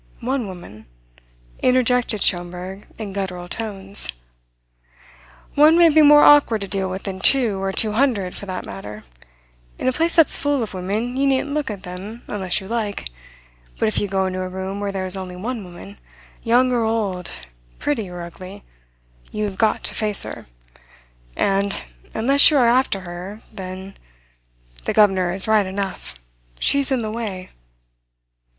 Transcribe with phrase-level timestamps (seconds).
[0.21, 0.87] "One woman?"
[1.61, 4.09] interjected Schomberg in guttural tones.
[5.53, 8.65] "One may be more awkward to deal with than two, or two hundred, for that
[8.65, 9.03] matter.
[9.77, 13.09] In a place that's full of women you needn't look at them unless you like;
[13.77, 15.99] but if you go into a room where there is only one woman,
[16.41, 17.29] young or old,
[17.77, 18.63] pretty or ugly,
[19.31, 20.47] you have got to face her.
[21.35, 21.75] And,
[22.15, 23.97] unless you are after her, then
[24.85, 26.15] the governor is right enough
[26.59, 27.51] she's in the way."